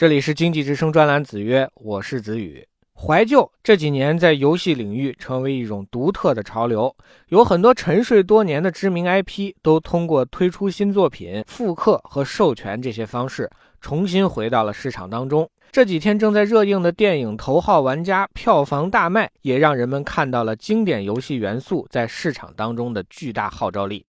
[0.00, 2.66] 这里是经济之声专栏子曰，我是子宇。
[2.94, 6.96] 怀旧这几年在游戏领域成为一种独特的潮流，
[7.28, 13.50] 有很多沉睡多年的知名 IP 都通过推出新作品、复刻和授权这些方式，
[13.82, 15.46] 重新回到了市场当中。
[15.70, 24.06] 这几天正在热映的电影《头号玩家》票房大卖，也让人们看到了经典游戏元素在市场当中的巨大号召力。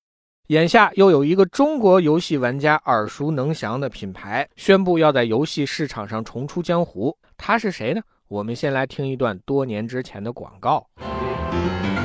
[0.48, 8.02] 眼下又有一个中国游戏玩家耳熟能详的品牌宣布要在游戏市场上重出江湖，他是谁呢？
[8.28, 10.86] 我们先来听一段多年之前的广告。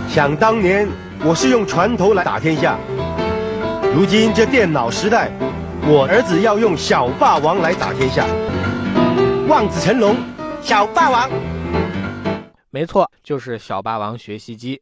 [0.09, 0.89] 想当年，
[1.25, 2.79] 我是用拳头来打天下，
[3.93, 5.33] 如今这电脑时代，
[5.83, 8.25] 我儿子要用小霸王来打天下。
[9.49, 10.15] 望子成龙，
[10.61, 11.29] 小霸王。
[12.71, 14.81] 没错，就是小霸王学习机。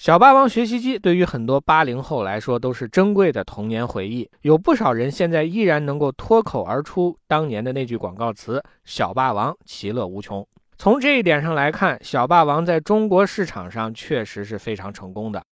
[0.00, 10.42] 小霸王学习机对于很多八零后来说都是珍贵的童年回忆，有不少人现在依然能够脱口而出当年的那句广告词：“小霸王其乐无穷。”
[10.78, 15.42] 从这一点上来看，小霸王在中国市场上确实是非常成功的。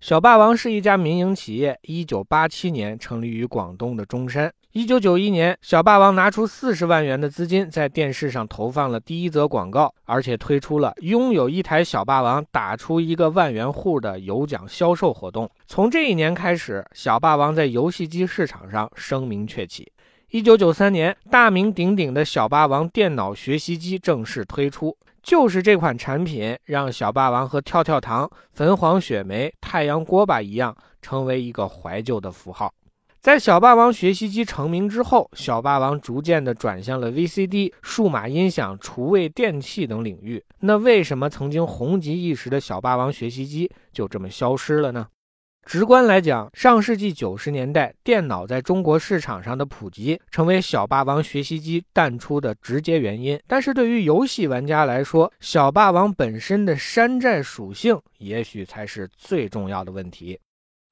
[0.00, 4.52] 小霸王是一家民营企业，一九八七年成立于广东的中山。
[4.76, 15.50] 一九九一年，小霸王拿出四十万元的资金，在电视上投放了第一则广告，而且推出了拥有一台小霸王打出一个万元户的有奖销售活动。
[15.66, 19.90] 从这一年开始，小霸王在游戏机市场上声名鹊起。
[20.28, 32.70] 一九九三年，大名鼎鼎的小霸王电脑学习机正式推出，就是这款产品让小霸王和跳跳糖、粉黄雪梅、太阳锅巴一样，成为一个怀旧的符号。
[33.26, 40.40] 在小霸王学习机成名之后，小霸王逐渐地转向了 VCD、数码音响、厨卫电器等领域。
[40.60, 45.08] 那为什么曾经红极一时的小霸王学习机就这么消失了呢？
[45.66, 53.36] 直观来讲，上世纪九十年代，电脑在中国市场上的普及，成为小霸王学习机淡出的直接原因。
[53.48, 60.38] 但是对于游戏玩家来说，小霸王本身的山寨属性，也许才是最重要的问题。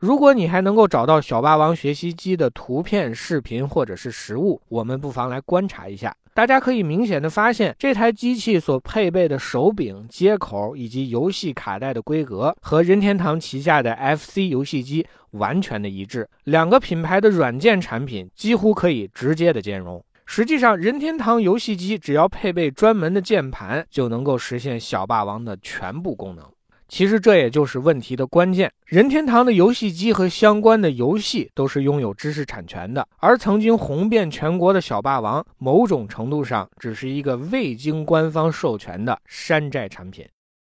[0.04, 6.14] 如果你还能够找到小霸王学习机的图片、视频或者是实物，我们不妨来观察一下。
[6.34, 16.28] 大家可以明显的发现，这台机器所配备的手柄、接口以及游戏卡带的规格，和任天堂旗下的 FC 游戏机完全的一致。
[16.44, 20.04] 两个品牌的软件产品几乎可以直接的兼容。
[20.26, 26.44] 实际上，任天堂游戏机只要配备专门的键盘，就能够实现小霸王的全部功能。
[26.88, 28.72] 其实这也就是问题的关键。
[28.86, 40.26] 任天堂的游戏机和相关的游戏都是拥有知识产权的，而曾经红遍全国的小霸王，某种程度上只是一个未经官方授权的山寨产品。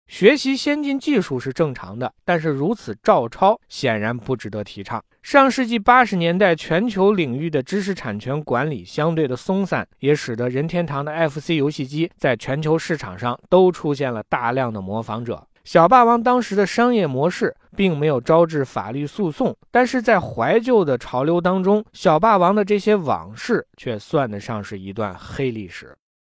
[0.08, 5.00] 学习先进技术是正常的，但是如此照抄显然不值得提倡。
[5.22, 15.46] 上世纪八十年代，全球领域的知识产权管理相对的松散，也使得任天堂的 FC 游戏机在全球市场上都出现了大量的模仿者。
[15.72, 25.96] 小霸王当时的商业模式并没有招致法律诉讼，但是在怀旧的潮流当中，小霸王的这些往事却算得上是一段黑历史。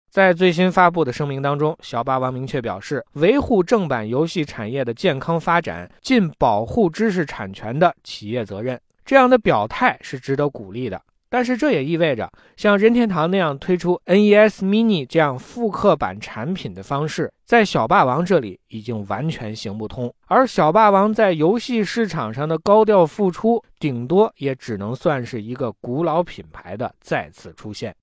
[0.09, 8.77] 在最新发布的声明当中，小霸王明确表示，维护正版游戏产业的健康发展，尽保护知识产权的企业责任。
[9.05, 11.01] 这样的表态是值得鼓励的。
[11.31, 20.13] 但是这也意味着，像任天堂那样推出 NES Mini 这样复刻版产品的方式，在小霸王这里已经完全行不通。
[20.27, 27.95] 而小霸王在游戏市场上的高调付出，顶多也只能算是一个古老品牌的再次出现。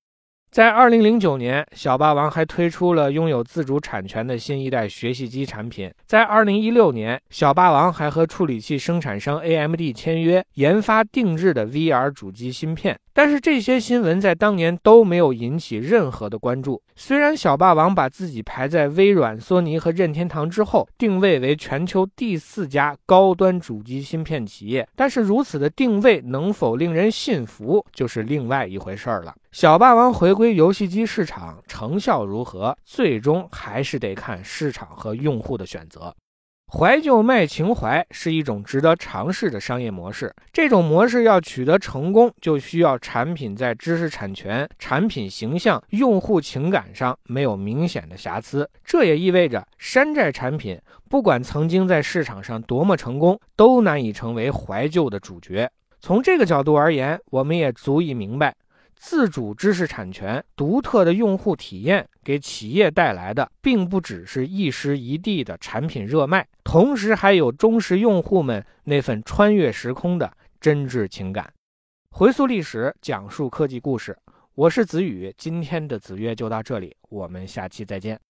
[0.51, 5.93] 在二零零九年，小霸王还推出了拥有自主产权的新一代学习机产品。
[6.07, 12.99] 在二零一六年，小霸王还和处理器生产商 AMD 签约，研发定制的 VR 主机芯片。
[13.13, 16.81] 但是这些新闻在当年都没有引起任何的关注。
[16.95, 29.33] 虽然小霸王把自己排在微软、索尼和任天堂之后，定位为全球第四家高端主机芯片企业，但是如此的定位能否令人信服，就是另外一回事儿了。
[29.51, 36.15] 小霸王回归游戏机市场成效如何，最终还是得看市场和用户的选择。
[36.71, 40.31] 怀旧卖情怀是一种值得尝试的商业模式。
[40.53, 48.69] 这种模式要取得成功，就需要产品在知识产权、产品形象、用户情感上没有明显的瑕疵。
[48.85, 50.79] 这也意味着山寨产品
[51.09, 55.67] 不管曾经在市场上多么成功，都难以成为怀旧的主角。
[55.99, 58.55] 从这个角度而言，我们也足以明白。
[58.95, 70.31] 自主知识产权、独特的用户体验，给企业带来的并不只是一时一地的产品热卖，同时还有忠实用户们那份穿越时空的
[70.61, 71.51] 真挚情感。
[72.11, 74.15] 回溯历史，讲述科技故事，
[74.53, 78.19] 我是子宇，今天的子曰就到这里，我们下期再见。